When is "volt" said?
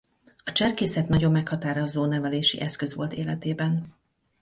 2.95-3.13